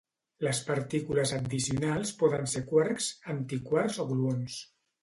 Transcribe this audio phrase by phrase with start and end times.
[0.45, 4.63] Les partícules addicionals poden ser quarks, antiquarks o gluons.